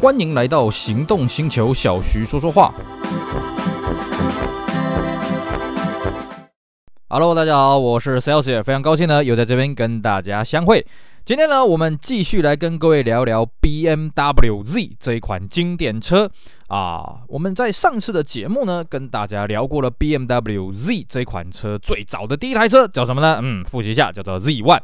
[0.00, 2.72] 欢迎来到行动星球，小徐说说话。
[7.08, 10.86] Hello，大家好，我是 Celsius，非常高兴呢，又在这边跟大家相会。
[11.24, 16.30] 今天呢，我们继续来跟各位聊聊 BMW Z 这一款经典车
[16.68, 17.22] 啊。
[17.26, 23.40] 我们在上次的节目呢，跟大家聊过了 BMW Z 这款车最早的第一台车叫什么呢？
[23.42, 24.78] 嗯，复习一下，叫做 Z1。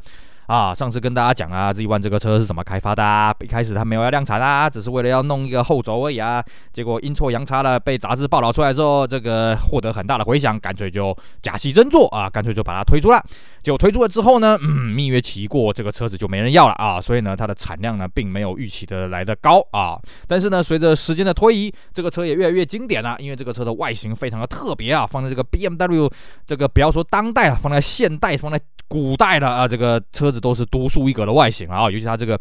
[0.46, 3.34] 啊，上次跟大家讲啊，Z1 这个车是怎么开发的啊？
[3.40, 6.44] 一开始它没有要量产啊，只是为了要弄一个后轴而已啊。
[6.72, 13.24] 结果阴错阳差了，被杂志报道出来之后，这个获得很大的回响，干脆就假戏真做啊，干脆就把它推出了。
[13.62, 19.98] 结果推出了之后呢，嗯，蜜月期过，这个车子就没人要了啊，所以呢，它的产量呢并没有预期的来得高啊。
[20.28, 26.10] 但是呢，随着时间的推移，这个车也越来越经典了，因为这个车的外形非常的特别啊，放在这个 BMW
[26.44, 32.38] 这个不要说当代了，放在现代，放在古代的啊，这个车子都是独树一格的外形啊，尤其它这个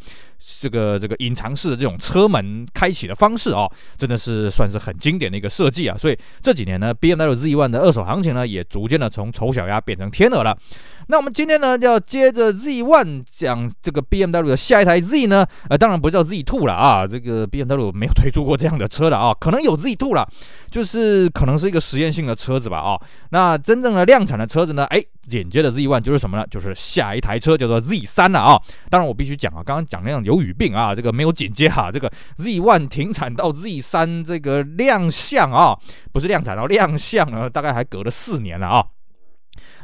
[0.62, 5.98] 这个这个隐藏式的这种车门开启的方式啊，真的是算是很经典的一个设计啊。
[5.98, 10.58] 所以这几年呢，BMW Z1 的二手行情呢，也逐渐的从丑小鸭变成天鹅了。
[11.08, 20.28] 那我们今天呢，要接着 Z One 讲这个 BMW 的下一台 Z 呢，呃，当然不叫 Z two 了啊，这个 BMW 没有推出过这样的车了啊，可能有 Z two 了，
[20.72, 23.00] 就是可能是一个实验性的车子吧啊。
[23.32, 26.46] 那真正的量产的车子呢，哎，紧接着 Z One 就是什么呢？
[26.50, 28.62] 就是下一台车叫做 Z3 了啊。
[28.90, 35.78] 当然我必须讲啊，刚刚讲那样有语病啊，这个没有紧接哈，这个 Z One 停产到 Z3 这个亮相啊，
[36.12, 38.86] 不是量产到亮相啊，大概还隔了四年了啊。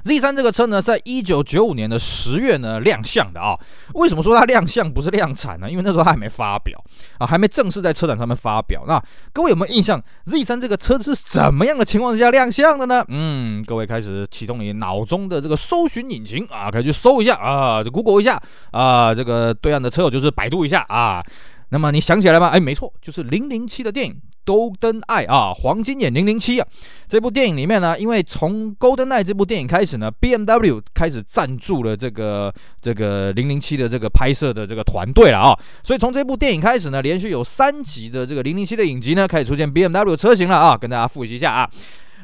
[0.03, 3.57] Z3 这个车呢，在一九九五年的十月呢亮相的啊。
[3.93, 5.69] 为什么说它亮相不是量产呢？
[5.69, 6.81] 因为那时候它还没发表
[7.17, 8.83] 啊，还没正式在车展上面发表。
[8.87, 9.01] 那
[9.33, 13.03] 各位有没有印象，Z3 这个车子是怎么样的情况之下亮相的呢？
[13.07, 21.23] 嗯，各位开始启动你脑中的这个搜寻引擎啊，可以去搜一下啊，就 Google 一下啊，这个对岸的车友就是百度一下啊。
[21.71, 22.47] 那么你想起来吗？
[22.47, 24.19] 哎，没错，就是零零七的电影。
[24.49, 26.67] GoldenEye 啊，黄金眼零零七啊，
[27.07, 32.51] 这部电影里面呢，因为从 GoldenEye 这部电影开始呢，BMW 开始赞助了这个
[32.81, 41.69] 这个零零七的这个拍摄的这个团队了啊，所以从这部电影开始呢，连续有三集的这个零零七的影集呢，开始出现 BMW 车型了啊，跟大家复习一下啊。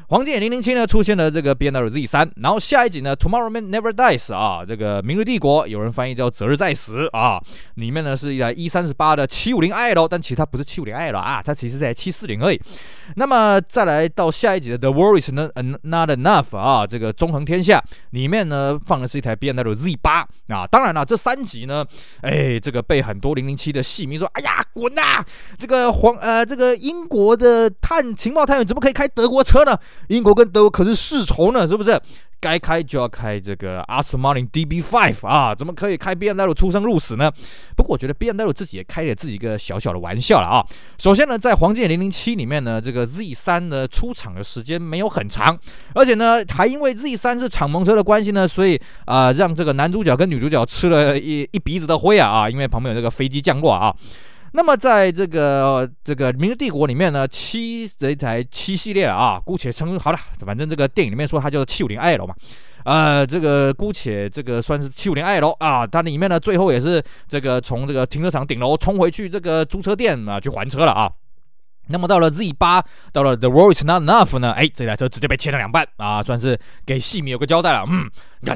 [0.08, 7.42] 黄金眼零零七呢出现了这个 BMW Z3，然后下一集呢 Tomorrow Man Never Dies 啊，这个明日帝国有人翻译叫择日再死啊，
[7.74, 12.60] 里面呢是一台 E 三十八的七五零 i 但其实它不是七五零 i 啊，它其实是台七四零而已。
[13.16, 21.84] 那么再来到下一集的 The Worries Not Enough 啊，这个纵横天下里面呢放的是一台 BNWZ 八啊，当然了，这三集呢，
[22.20, 25.24] 哎，这个被很多零零七的戏迷说，哎呀，滚呐，
[25.58, 29.76] 这个黄呃这个英国的探情报探员怎么可以开德国车呢？
[30.08, 32.00] 英国跟德国可是世仇呢，是不是？
[32.38, 37.32] 该开就要开这个 Aston Martin DB5 啊，怎么可以开 BMW 出生入死呢？
[37.74, 40.64] 不过我觉得 BMW 自己也开了自己一个小小的玩笑了啊。
[40.98, 45.58] 首先呢，在黄金眼007里面呢，这个 Z3 呢出厂的时间没有很长，
[45.94, 53.92] 而且呢还因为 Z3 是敞篷车的关系呢，所以啊、呃、让这个男主角跟女主角吃了一一鼻子的灰啊啊，因为旁边有这个飞机降落啊。
[54.52, 62.34] 那么在这个这个《明日帝国》里面呢，七这台七系列啊，姑且称好了，反正这个电影里面说它叫七五零 L 嘛，
[62.84, 71.10] 呃，这个姑且这个算是七五零 L 啊，它里面呢最后也是这个从这个停车场顶楼冲回去这个租车店啊去还车了啊。
[71.88, 78.10] 那么到了 Z 八，到了 The world Is Not Enough 呢，哎，这台车直接被切成两半啊，算是给戏迷有个交代了，嗯。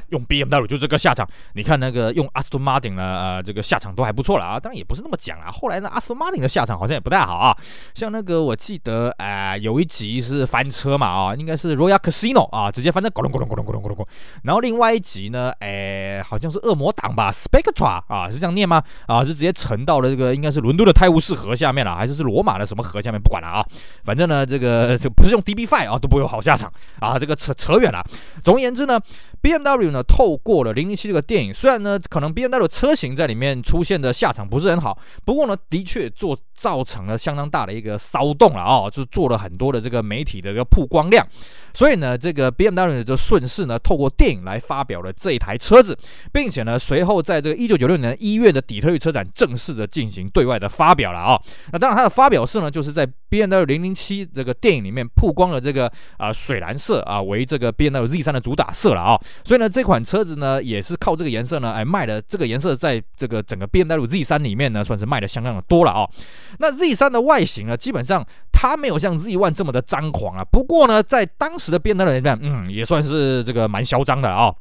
[0.08, 4.60] 用 BMW 就这个下场，你看那个用 Aston Martin 呢，呃，这个下场都还不错了啊。
[4.60, 7.56] 当然也不是那么讲啊，后来呢，Aston Martin 的下场好像也不太好啊。
[7.94, 14.06] 像那个我记得，呃，有一集是翻车嘛，啊，应该是 Royal Casino 啊，直接翻成咕隆咕隆咕隆咕隆咕隆咕。
[14.42, 18.82] 然后另外一集呢，哎，好像是恶魔党吧，Spectra 啊，是这样念吗？
[19.06, 23.20] 啊，是直接沉到了这个应该是伦敦的泰晤士河下面了，还是是罗马的什么河下面？
[23.20, 23.66] 不管了啊，
[24.04, 27.18] 反正呢，这个这不是用 D B Five 啊，都不会有好下场啊。
[27.18, 28.04] 这个扯扯远了。
[28.42, 29.00] 总而言之呢。
[29.42, 41.26] BMW 透过了零零七这个电影，虽然呢，可能 BMW 车型在里面出现的下场不是很好，不过呢，的确做造成了相当大的一个骚动了啊、就做了很多的这个媒体的一个曝光量，
[41.72, 45.96] 所以呢，这个 BMW 就顺势呢，透过电影来发表了这一台车子，
[46.30, 51.40] 并且呢，随后在这个1996年一月的底特律车展正式的进行对外的发表了啊、
[51.72, 66.08] 那当然，它的发表式呢，就是在 BMW 007这个电影里面曝光了这个啊、水蓝色啊为这个 BMW Z3 的主打色了啊、所以呢，这款车子呢，也是靠这个颜色呢，哎，卖的这个颜色，在这个整个 BMW Z3 里面呢，算是卖的相当的多了啊、
[66.58, 70.44] 那 Z 三的外形啊，基本上它没有像 Z1 这么的张狂啊。
[70.50, 74.52] 不过呢，在当时的变态人里面，嗯，也算是这个蛮嚣张的啊、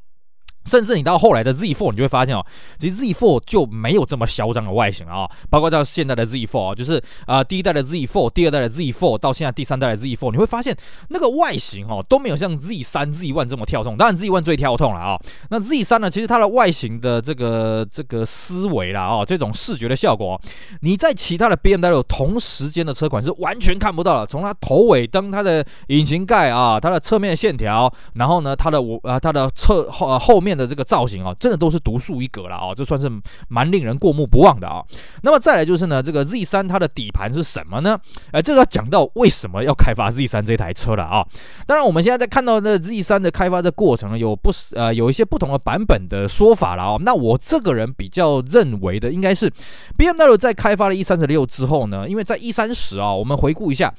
[0.65, 2.45] 甚至你到后来的 Z4，你就会发现哦，
[2.77, 5.31] 其实 Z4 就没有这么嚣张的外形了啊。
[5.49, 10.75] 包括到现在的 Z4 啊，就是啊、呃、第一代的 Z4，第二代的 Z4，到现在第三代的 Z4，你会发现
[11.09, 13.97] 那个外形哦都没有像 Z3、Z1 这么跳动。
[13.97, 15.19] 当然 Z1 最跳动了啊。
[15.49, 20.39] 那 Z3 呢，其实它的外形的这个这个思维啦啊，这种视觉的效果，
[20.81, 24.27] 你在其他的 BMW 同时间的车款是完全看不到了。
[24.27, 30.48] 从它头尾灯、它的引擎盖啊、它的侧面线条，然后呢它的我啊它的侧后、呃、后面。
[30.49, 33.07] 面的这个造型啊，真的都是独树一格了啊，这算是
[33.47, 34.83] 蛮令人过目不忘的啊。
[35.21, 37.99] 那么再来就是呢，这个 Z 三它的底盘是什么呢？
[38.31, 41.23] 哎，这个要讲到为什么要开发 Z 三这台车了啊。
[41.67, 46.97] 当然，我们现在在看到的 Z 三的开发的过程，有不呃有一些不同的版本的说法了啊。
[47.01, 49.51] 那我这个人比较认为的，应该是
[49.97, 53.93] BMW 在开发了 E 三十六之后呢，因为在 E 三十啊，我们回顾一下。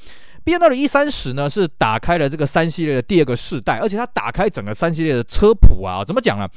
[0.44, 6.48] BMW E30 呢，是打开了这个三系列的第二个世代，而且它打开整个三系列的车谱啊，怎么讲呢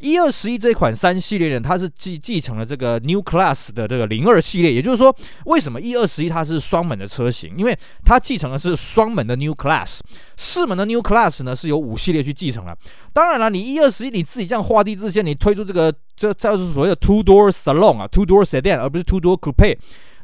[0.00, 5.14] ？E21 这款三系列呢，它是继继承了这个 New Class 的这个零二系列，也就是说，
[5.46, 7.54] 为什么 E21 它是双门的车型？
[7.56, 10.00] 因为它继承的是双门的 New Class，
[10.36, 12.76] 四门的 New Class 呢是由五系列去继承了。
[13.12, 19.76] 当然了，你 E21 你自己这样画地自限，你推出这个这叫做所谓的 Two Door Salon 啊，Two Door Sedan，而不是 Two Door Coupe。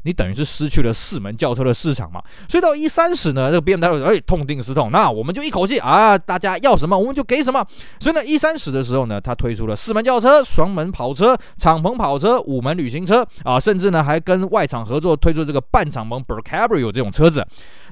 [0.07, 7.61] 你等于是失去了四门轿车的市场嘛，所以到 E30 呢，这个 BMW 哎痛定思痛，那我们就一口气啊，大家要什么我们就给什么。
[7.99, 17.45] 所以呢，E30 的时候呢，它推出了四门轿车、双门跑车、敞篷跑车、五门旅行车啊，甚至呢还跟外厂合作推出这个半敞篷 Berkabrio 这种车子。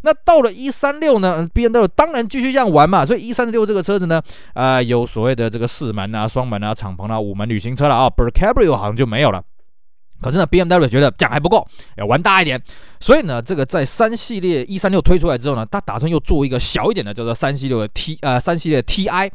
[0.04, 4.22] 那到了 E36 呢，BMW 当然继续这样玩嘛，所以 E36 这个车子呢，
[4.54, 9.44] 啊、有所谓的这个四门啊、双门啊、敞篷啊、五门旅行车了啊，Berkabrio 好像就没有了。
[10.22, 11.68] 可是呢，BMW 觉得这样还不够，
[11.98, 12.62] 要玩大一点。
[13.00, 19.30] 所以呢，这个在三系列 E36 推出来之后呢，它打算又做一个小一点的，叫做三系列的 T 呃三系列 TI。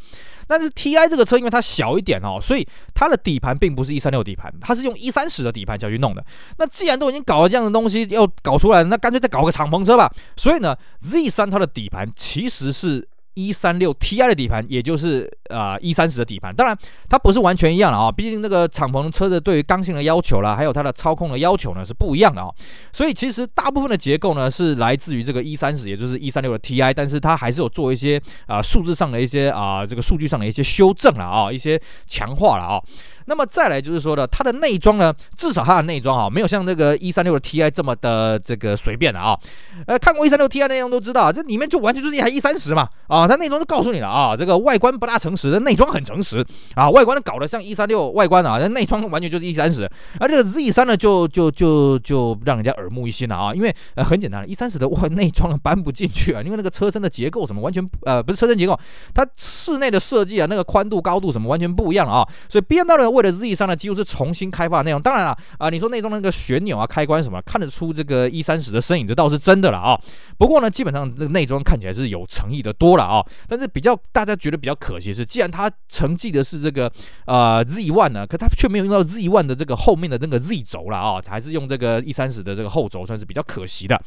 [0.48, 6.24] 但是 TI 这个车因为它小一点哦，所以它的底盘并不是 E36 底盘，它是用 E30 的底盘下去弄的。
[6.58, 10.12] 那既然都已经搞了这样的东西，要搞出来，那干脆再搞个敞篷车吧。
[10.36, 13.06] 所以呢，Z3 它的底盘其实是。
[13.34, 16.76] 一三六 Ti 的底盘，也就是啊一三十的底盘，当然
[17.08, 22.48] 它不是完全一样的啊，毕竟那个敞篷车的对于刚性的要求啦，还有它的操控的要求呢是不一样的啊，
[22.92, 32.82] 所以其实大部分的结构呢是来自于这个一三十，也就是一三六的 Ti，但是它还是有做一些啊数字上的一些啊这个数据上的一些修正了啊，一些强化了啊。
[33.26, 39.38] 那么再来就是说呢，它的内装呢，至少它的内装啊，没有像那个一三六的 Ti 这么的这个随便的啊。
[39.86, 46.44] 呃，看过一三六 Ti 内容都知道，这里面就完全就是一台一三十嘛啊，它内装都告诉你了啊，这个外观不大诚实，内装很诚实
[46.74, 49.90] 啊，外观搞得像一三六外观啊，那内装完全就是一三十。
[50.18, 58.78] 而这个 Z 三呢，就就就就让人家耳目一新了啊，因为呃很简单，一三十的外内装搬不进去啊，因为那个车身的结构什么完全呃不是车身结构，
[59.14, 65.00] 它室内的设计啊，那个宽度高度什么完全不一样啊，所以 BMW 为了 Z 三呢，几乎是重新开发的内容。
[65.00, 70.00] 当然了啊，你说内装那个旋钮啊、开关什么，看得出这个 E 三十的身影，这倒是真的了啊。
[70.38, 73.24] 不过呢，基本上这个内装看起来是有诚意的多了啊。
[73.48, 76.90] 但是比较大家觉得比较可惜是，既然它承继的是这个
[77.26, 84.00] 呃 Z One 呢，可它却没有用到 Z One 的这个后面的那个 Z 轴了啊，还是用这个 E 三十的这个后轴，算是比较可惜的。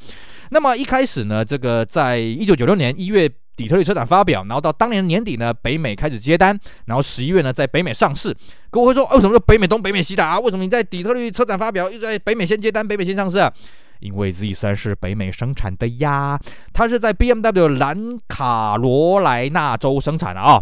[0.51, 3.29] 那么一开始呢，这个在一九九六年一月。
[3.55, 8.35] 底特律车展发表，然后到当年年底呢，北美开始接单，然后十一月呢，在北美上市。
[8.69, 10.39] 各位会说，为什么是北美东、北美西的啊？
[10.39, 13.51] 为什么你在底特律车展发表，又在北美先接单，北美先上市啊？
[13.99, 16.39] 因为 Z 三是北美生产的呀，
[16.73, 20.61] 它是在 BMW 南卡罗来纳州生产的啊。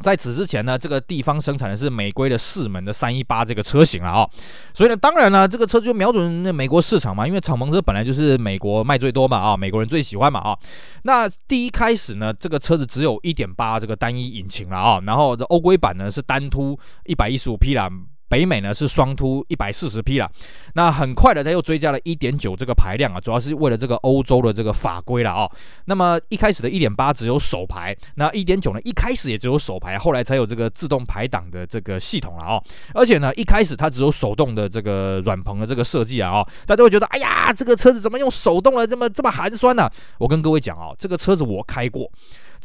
[0.00, 4.28] 在此之前呢，这个地方生产的是美规的四门的三一八这个车型了啊，
[4.74, 10.58] 所以呢，当然呢，这个车就瞄准那美国市场嘛，因为敞篷车本来就是美国卖最多嘛啊，美国人最喜欢嘛啊。
[11.02, 17.90] 那第一开始呢，这个车子只有一点八这个单一引擎了啊，然后这欧规版呢是单凸一百一十五匹了。
[18.28, 20.30] 北美呢是双凸一百四十匹了，
[20.74, 25.48] 那很快的，它又追加了一点九这个排量啊，主要是为了这个欧洲的这个法规了啊。
[25.84, 32.62] 那么一开始的一点八只有手排，那一点九呢一开始也只有手排，后来才有这个自动排档的这个系统了啊。
[32.94, 39.88] 而且呢一开始它只有手动的这个软棚的这个设计啊，大家会觉得哎呀，这个车子怎么用手动的这么这么寒酸呢？
[40.18, 42.10] 我跟各位讲啊，这个车子我开过。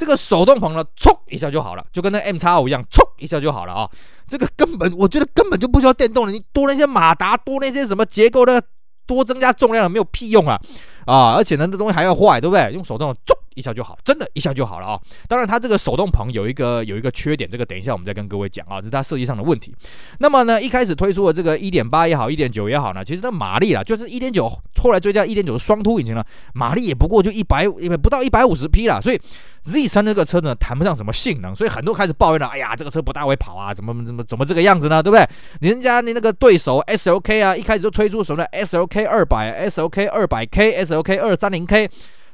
[0.02, 3.88] 这个手动棚呢，冲一下就好了，就跟那 M 叉五一样，冲一下就好了啊！
[4.28, 8.60] 这个根本我觉得根本就不需要电动的，你多那些马达，多那些什么结构的，
[9.06, 10.60] 多增加重量了，没有屁用啊！
[11.06, 12.72] 啊，而且呢，这东西还要坏，对不对？
[12.72, 15.00] 用手动冲一下就好，真的一下就好了啊！
[15.28, 19.74] 当然，它这个手动棚有一个有一个缺点，这个等一下我们再跟各位讲啊，这是它设计上的问题。
[20.20, 27.68] 那么呢，一开始推出的这个1.8也好，1.9也好呢，其实它马力啦，就是1.9后来追加一点九的双凸引擎呢，马力也不过就一百，
[28.02, 29.20] 不到一百五十匹啦，所以
[29.64, 35.28] Z 三这个车呢谈不上什么性能，所以很多开始抱怨了，哎呀，这个车不大会跑啊，怎么怎么怎么这个样子呢，对不对？
[35.60, 41.90] 人家你那个对手 SLK 啊，一开始就推出什么的 SLK 二百、SLK 二百 K、SLK 二三零 K。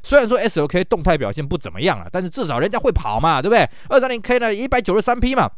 [0.08, 3.70] 虽然说 SLK 动态表现不怎么样啊，但是至少人家会跑嘛，对不对？
[3.90, 5.52] 二三零 K 呢，一百九十三匹嘛。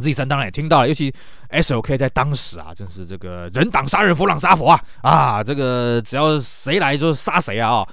[0.00, 1.14] Z 三当然也听到了，尤其
[1.50, 5.44] S O K 在当时啊，真是这个人挡杀人，佛挡杀佛啊啊！
[5.44, 7.70] 这个只要谁来就杀谁啊！
[7.70, 7.88] 哦，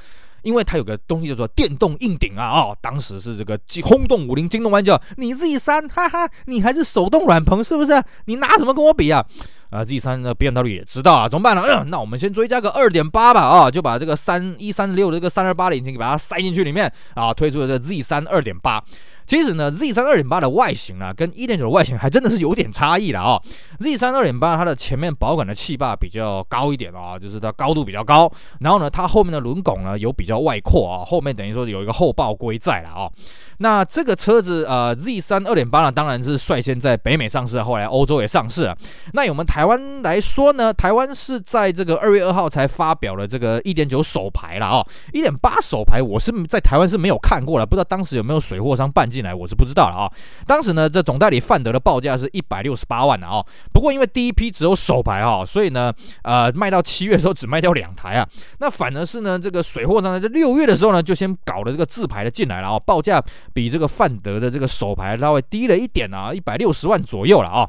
[0.48, 2.48] 因为它有个东西叫做电动硬顶啊！
[2.48, 4.98] 哦，当时是这个轰动武林，惊动玩家。
[5.18, 8.02] 你 Z 三，哈哈，你还是手动软棚是不是？
[8.28, 9.26] 你拿什么跟我比啊？
[9.70, 11.64] 啊，Z 三的变道率也知道啊，怎么办呢？
[11.68, 18.82] 嗯，那我们先追加个二点八吧，啊，就把这个三一三六的这个三二八的引擎给把它塞进去里面啊，推出了这 Z 三二点八。
[19.28, 23.40] 其实呢，Z 三二点八的外形啊，跟一点九的外形还真的是有点差异了啊。
[23.80, 28.32] Z 三二点八它的前面保杆的气坝比较高一点啊，就是它高度比较高。
[28.62, 33.12] 然后呢，它后面的轮拱呢有比较外扩啊，后面等于说有一个后爆龟在了啊。
[33.60, 38.78] 那这个车子呃，Z 三二点八呢，当然是率先在北美上市，后来欧洲也上市了。
[39.12, 44.86] 那以我们台湾来说呢，台湾是在这个二月二号才发表了这个一点九首排了啊。
[45.12, 50.12] 一点八首排我是在台湾是没有看过了，不知道当时有没有水货商办进来，我是不知道了啊。
[50.46, 53.44] 当时呢，这总代理范德的报价是一百六十八万的啊。
[53.74, 58.28] 不过因为第一批只有首排啊，所以呢，呃，卖到七月的时候只卖掉两台啊。
[58.60, 63.24] 那反而是呢，这个水货商在这六月的时候呢，就先搞了这个自排的进来了啊，报价。
[63.54, 67.68] 比这个范德的这个首排稍微低了一点啊，一百六十万左右了啊。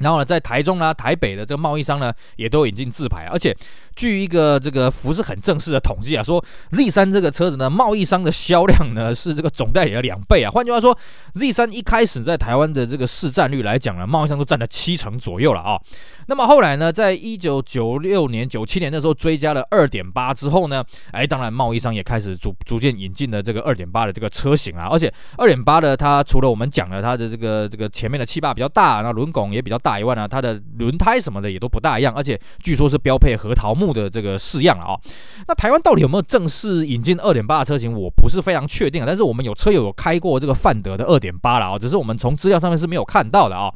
[0.00, 3.56] 然后呢，在台中呢、台北的这个贸易商呢，也都引进自排，而且
[3.94, 10.50] 据一个这个不是很正式的统计啊，说 Z 三这个车子呢，贸易商的销量呢是这个总代理的两倍啊。
[10.50, 10.96] 换句话说
[11.34, 15.78] ，Z 三一开始在台湾的这个市占率来讲呢，贸易商都占了七成左右了啊。
[16.26, 24.88] 那么后来呢，在一九九六年、九七年的时候追加了二点八之后呢，哎，当然贸易商也开始逐逐渐引进了这个二点八的这个车型啊。
[24.90, 29.89] 而且二点八的它除了我们讲了它的这个这个前面的气坝比较大，然后轮拱也比较大。
[29.90, 34.94] 大以外呢，它的轮胎什么的也都不大一样，而且据说是标配核桃木的这个式样了啊。
[35.48, 37.92] 那台湾到底有没有正式引进二点八的车型？
[37.92, 43.68] 我不是非常确定，但是我们有车友有开过这个范德的二点八了啊，只是我们从资料上面是没有看到的啊。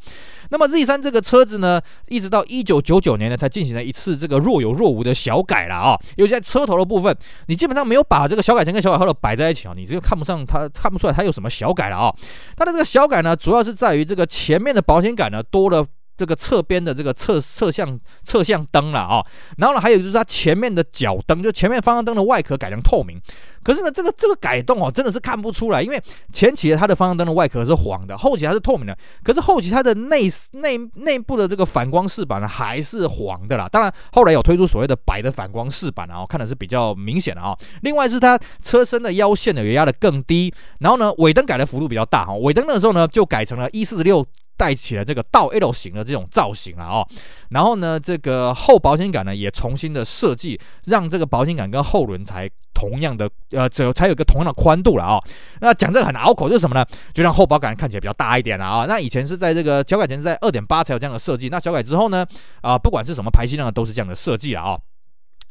[0.51, 5.99] 那么 Z 三这个车子呢，一直到一九九九年呢才进行了一次这个若有若无的小改了啊。
[6.15, 7.13] 尤其在车头的部分，
[7.47, 12.15] 你基本上没有把这个小改前跟小改后的摆在一起啊，你这个看不上它，看不出来它有什么小改了啊。
[12.55, 15.85] 它的这个小改呢，主要是在于这个前面的保险杆呢多了。
[16.17, 19.25] 这个侧边的这个侧侧向侧向灯了啊，
[19.57, 23.19] 然后呢，还有就是它前面的脚灯，就前面方向灯的外壳改成透明。
[23.63, 28.95] 可是呢，这个这个改动哦，真的是看不出来，因为前期的它的方向灯的外壳是黄的，后期它是透明的。
[29.23, 33.67] 可是后期它的内内内部的这个反光饰板呢，还是黄的啦。
[33.67, 37.57] 当然后来有推出所谓的白的反光饰板啊，看的是比较明显的啊。
[37.81, 44.23] 另外是它车身的腰线呢也压得更低，然后呢尾灯改的幅度比较大哈，尾灯的时候呢就改成了一四六。
[44.57, 47.07] 带起了这个倒 L 型的这种造型了哦，
[47.49, 55.19] 然后呢，这个后保险杆呢也重新的设计，让这个保险杆跟后轮才同样的呃，这才有一个同样的宽度了啊。
[55.61, 56.85] 那讲这个很拗口，就是什么呢？
[57.13, 58.85] 就让后保险杆看起来比较大一点了啊。
[58.87, 62.25] 那以前是在这个小改前是在二点八才有这样的设计，那小改之后呢，
[62.61, 64.77] 啊，不管是什么排气量都是这样的设计了啊。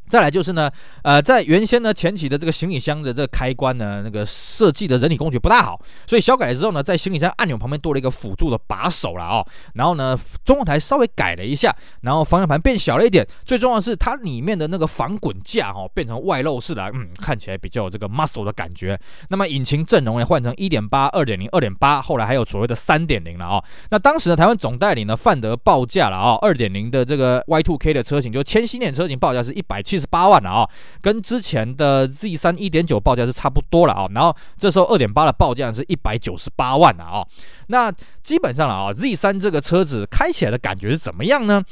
[0.08, 0.70] 再来就是呢，
[1.02, 9.46] 呃，在原先呢前期的这个行李箱的这个开关呢，那个设计的人体工学不大好，所以小改了之后呢，在行李箱按钮旁边多了一个辅助的把手了哦。
[9.74, 13.26] 然后呢，中控台稍微改了一下，然后方向盘变小了一点。
[13.44, 18.98] 最重要的是它里面的那个防滚架、哦，变成外露式的，嗯，看起来比较有这个 muscle 的感觉。
[19.30, 23.64] 那么引擎阵容呢，换成一点八、二点零、二点八，后来还有所谓的三点零了啊。
[23.90, 30.68] 那当时呢，台湾总代理呢，范德报价了啊，二点零的这个 Y2K 的车型，就千禧年车型报价是一百七七十八万了啊，
[31.00, 37.24] 跟之前的 Z 三一点九报价是差不多了啊，然后这时候二点八的报价是一百九十八万了啊，
[37.68, 41.62] 那基本上了啊，Z 三这个车子开起来的感觉是怎么样呢？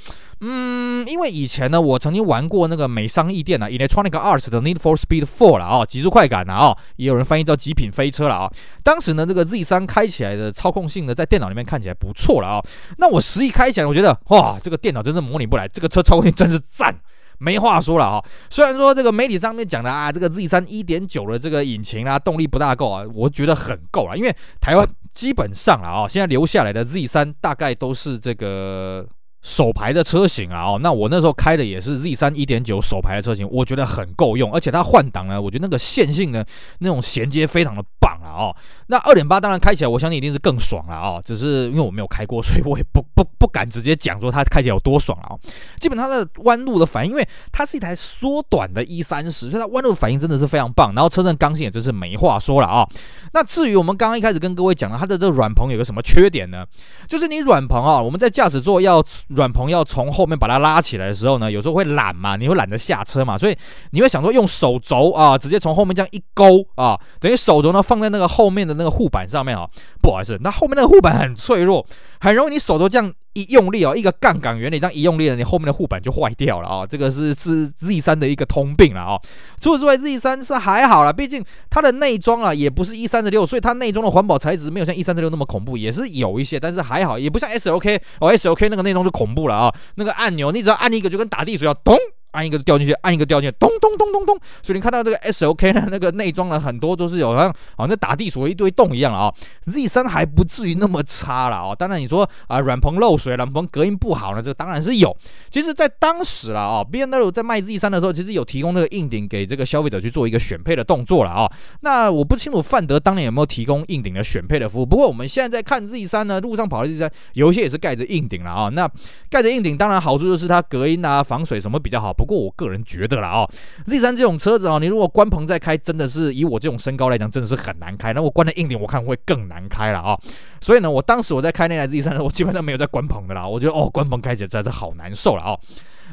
[0.44, 8.50] 嗯，因为以前呢，我曾经玩过那个美商易电啊，Electronic Arts 的 Need for Speed Four 了啊，极速快感了啊，也有人翻译叫极品飞车了啊。
[8.82, 12.60] 当时呢，这个 Z 三开起来的操控性呢，在电脑里面看起来不错了啊。
[12.98, 16.92] 那我实际开起来，我觉得哇，这个电脑真是模拟不来，这个车操控性真是赞。
[17.42, 18.24] 没话说了啊！
[18.48, 24.14] 虽然说这个媒体上面讲的啊，这个 Z 三一点九的这个引擎啊，动力不大够啊，我觉得很够啊。
[24.14, 29.04] 因为台湾基本上了啊，现在留下来的 Z 三大概都是这个
[29.42, 30.62] 手排的车型啊。
[30.62, 36.46] 哦，那我那时候开的也是 Z 三一点九手排的车型，我觉得很够用，而且它换挡呢，我觉得那个线性的
[36.78, 38.54] 那种衔接非常的棒了哦。
[38.86, 41.22] 那二点八当然开起来，我相信一定是更爽了哦。
[41.24, 45.36] 只是因为我没有开过，所以我也不不不敢直接讲说它开起来有多爽啊。
[45.80, 50.94] 基本它的弯路的反应，因为它是一台缩短的 E 三十，所以它弯路的反应真的是非常棒。
[50.94, 52.88] 然后车身刚性也真是没话说了啊。
[53.32, 56.64] 那至于我们刚刚一开始跟各位讲了它的这个软棚有个什么缺点呢？
[57.08, 63.56] 就是你软棚啊，我们在驾驶座要软棚要从后面把它拉起来的时候呢，有时候会懒嘛，你会懒得下车嘛，所以
[63.90, 69.68] 你会想说用手肘啊，直接从后面这样一勾啊，等于手肘呢放在那个后面的那个护板上面啊。
[70.00, 71.84] 不好意思，那后面那个护板很脆弱，
[72.20, 73.12] 很容易你手肘这样。
[73.34, 76.86] 一用力哦，一个杠杆原理，这样一用力呢，你后面的护板就坏掉了啊、哦！
[76.86, 79.20] 这个是是 Z 三的一个通病了啊、哦。
[79.58, 91.96] 除此之外，Z 三是还好啦，毕竟它的内装啊也不是 E 三十六，所以它内装的环保材质没有像 E 三十六那么恐怖，也是有一些，但是还好，也不像 SOK，哦 SOK 那个内装就恐怖了啊、那个按钮你只要按一个，就跟打地鼠一样，咚。
[92.32, 94.38] 按一个掉进去，按一个掉进去，咚咚咚咚咚。
[94.62, 99.34] 所以你看到这个 SOK 的那个内装呢，很多都是有好像好像打地鼠一堆洞一样了啊。
[99.66, 101.74] Z 三还不至于那么差了啊。
[101.74, 105.16] 当然你说啊，软棚漏水，软棚隔音不好呢，这当然是有。
[105.50, 111.52] 其实，在当时了啊，BMW 在卖 Z 三的时候，其实有提供那个硬顶给这个消费者去做一个选配的动作了啊。
[111.80, 114.86] 那我不清楚范德当年有没有提供硬顶的选配的服务。
[114.86, 118.68] 不过我们现在在看 Z 三呢，路上跑的 Z 三有一些也是盖着硬顶了啊。
[118.70, 118.88] 那
[119.28, 122.12] 盖着硬顶，当然好处就是它隔音啊、防水什么比较好。
[122.22, 123.48] 不过我个人觉得了啊
[123.84, 128.12] ，Z3 这种车子啊，你如果关棚再开，真的是以我这种身高来讲，真的是很难开。
[128.12, 130.16] 那我关的硬点，我看会更难开了啊。
[130.60, 133.44] 所以呢，我当时我在开那台 Z3， 我基本上没有在关棚的啦。
[133.44, 135.58] 我觉得哦，关棚开起来真的是好难受了啊。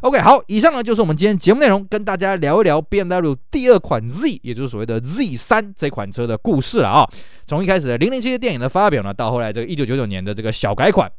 [0.02, 7.08] OK，好，以上呢就是我们今天节目内容，跟大家聊一聊 BMW 第二款 Z，也就是所谓的 Z3 这款车的故事了啊。
[7.46, 11.12] 从一开始的零零七的电影的发表呢，到后来这个一九九九年的这个小改款，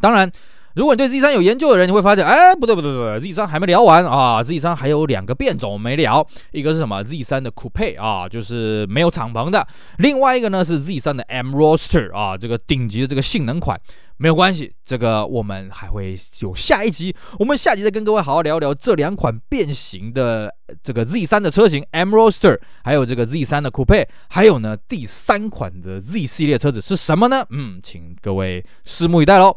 [0.00, 0.28] 当然。
[0.78, 9.60] 如果你对 Z3 有研究的人，你会发现，哎，不对不对不对，Z3 还没聊完啊，Z3 还有两个变种没聊，一个是什么？Z3 的 Coupe 啊，就是没有敞篷的；
[9.98, 13.80] 另外一个呢是 Z3 的 M Roster 啊，这个顶级的这个性能款。
[14.20, 27.44] 没有关系，这个我们还会有下一集，我们下集再跟各位好好聊聊这两款变形的这个 Z3 的车型 M Roster，还有这个 Z3 的 Coupe，还有呢第三款的 Z 系列车子是什么呢？
[27.50, 29.56] 嗯，请各位拭目以待喽。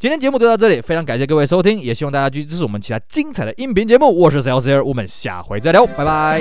[0.00, 4.18] 今天节目就到这里，非常感谢各位收听，也希望大家继续支持我们其他精彩的音频节目。
[4.18, 6.40] 我是 C L C R，我们下回再聊，拜拜。